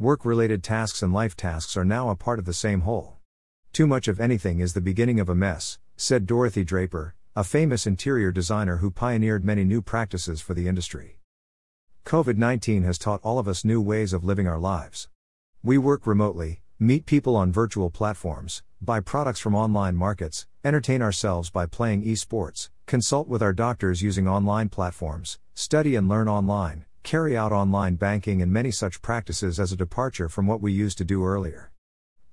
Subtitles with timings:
[0.00, 3.16] Work related tasks and life tasks are now a part of the same whole.
[3.72, 7.84] Too much of anything is the beginning of a mess, said Dorothy Draper, a famous
[7.84, 11.18] interior designer who pioneered many new practices for the industry.
[12.04, 15.08] COVID 19 has taught all of us new ways of living our lives.
[15.64, 21.50] We work remotely, meet people on virtual platforms, buy products from online markets, entertain ourselves
[21.50, 27.34] by playing esports, consult with our doctors using online platforms, study and learn online, carry
[27.34, 31.06] out online banking, and many such practices as a departure from what we used to
[31.06, 31.72] do earlier.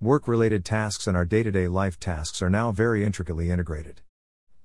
[0.01, 4.01] Work related tasks and our day to day life tasks are now very intricately integrated.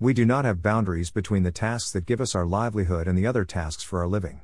[0.01, 3.25] We do not have boundaries between the tasks that give us our livelihood and the
[3.25, 4.41] other tasks for our living.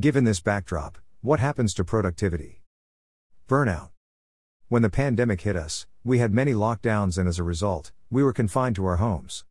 [0.00, 2.62] Given this backdrop, what happens to productivity?
[3.46, 3.90] Burnout.
[4.68, 8.32] When the pandemic hit us, we had many lockdowns and as a result, we were
[8.32, 9.44] confined to our homes.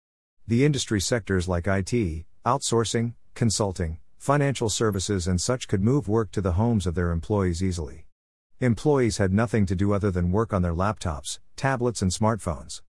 [0.47, 6.39] The industry sectors like IT, outsourcing, consulting, financial services, and such could move work to
[6.39, 8.05] the homes of their employees easily.
[8.61, 12.81] Employees had nothing to do other than work on their laptops, tablets, and smartphones.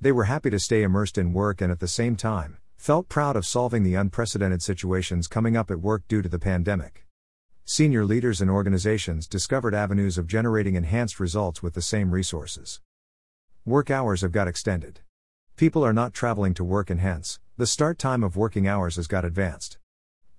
[0.00, 3.36] They were happy to stay immersed in work and at the same time, felt proud
[3.36, 7.04] of solving the unprecedented situations coming up at work due to the pandemic.
[7.66, 12.80] Senior leaders and organizations discovered avenues of generating enhanced results with the same resources.
[13.66, 15.00] Work hours have got extended.
[15.54, 19.06] People are not traveling to work and hence, the start time of working hours has
[19.06, 19.76] got advanced.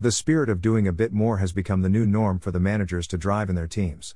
[0.01, 3.05] The spirit of doing a bit more has become the new norm for the managers
[3.07, 4.15] to drive in their teams.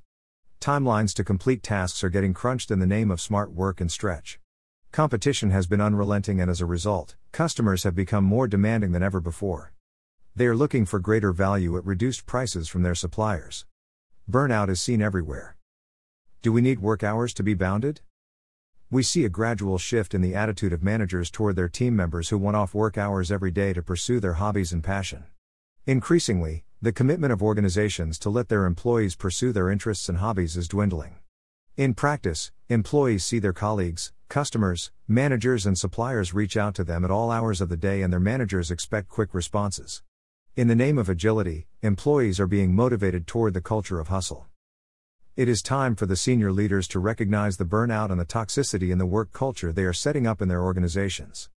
[0.61, 4.39] Timelines to complete tasks are getting crunched in the name of smart work and stretch.
[4.93, 9.19] Competition has been unrelenting, and as a result, customers have become more demanding than ever
[9.19, 9.73] before.
[10.33, 13.65] They are looking for greater value at reduced prices from their suppliers.
[14.31, 15.57] Burnout is seen everywhere.
[16.41, 17.99] Do we need work hours to be bounded?
[18.89, 22.37] We see a gradual shift in the attitude of managers toward their team members who
[22.37, 25.25] want off work hours every day to pursue their hobbies and passion.
[25.85, 30.69] Increasingly, the commitment of organizations to let their employees pursue their interests and hobbies is
[30.69, 31.17] dwindling.
[31.75, 37.11] In practice, employees see their colleagues, customers, managers, and suppliers reach out to them at
[37.11, 40.01] all hours of the day, and their managers expect quick responses.
[40.55, 44.45] In the name of agility, employees are being motivated toward the culture of hustle.
[45.35, 48.99] It is time for the senior leaders to recognize the burnout and the toxicity in
[48.99, 51.49] the work culture they are setting up in their organizations.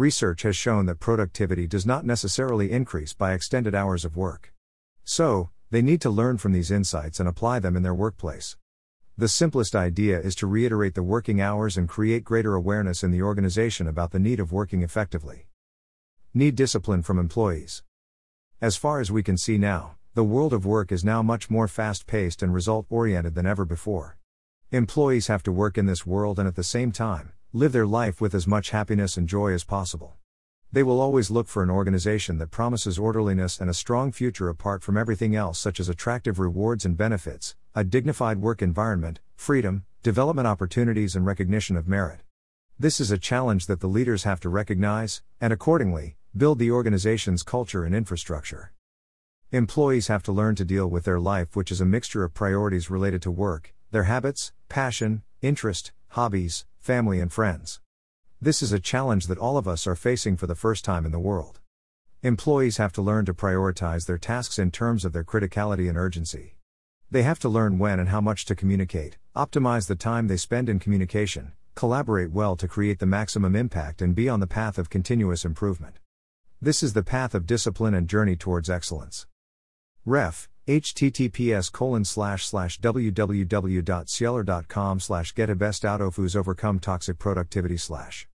[0.00, 4.54] Research has shown that productivity does not necessarily increase by extended hours of work.
[5.04, 8.56] So, they need to learn from these insights and apply them in their workplace.
[9.18, 13.20] The simplest idea is to reiterate the working hours and create greater awareness in the
[13.20, 15.48] organization about the need of working effectively.
[16.32, 17.82] Need discipline from employees.
[18.58, 21.68] As far as we can see now, the world of work is now much more
[21.68, 24.16] fast paced and result oriented than ever before.
[24.70, 28.20] Employees have to work in this world and at the same time, live their life
[28.20, 30.14] with as much happiness and joy as possible.
[30.70, 34.84] They will always look for an organization that promises orderliness and a strong future apart
[34.84, 40.46] from everything else, such as attractive rewards and benefits, a dignified work environment, freedom, development
[40.46, 42.20] opportunities, and recognition of merit.
[42.78, 47.42] This is a challenge that the leaders have to recognize, and accordingly, build the organization's
[47.42, 48.72] culture and infrastructure.
[49.50, 52.90] Employees have to learn to deal with their life, which is a mixture of priorities
[52.90, 57.78] related to work, their habits, passion, interest, hobbies, family, and friends.
[58.40, 61.12] This is a challenge that all of us are facing for the first time in
[61.12, 61.60] the world.
[62.22, 66.56] Employees have to learn to prioritize their tasks in terms of their criticality and urgency.
[67.10, 70.70] They have to learn when and how much to communicate, optimize the time they spend
[70.70, 74.88] in communication, collaborate well to create the maximum impact, and be on the path of
[74.88, 75.98] continuous improvement.
[76.62, 79.26] This is the path of discipline and journey towards excellence.
[80.06, 86.00] Ref https colon slash slash www.cieler.com slash get a best out
[86.36, 88.28] overcome toxic productivity slash